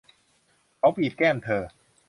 [0.77, 1.63] เขาบีบแก้มเธอ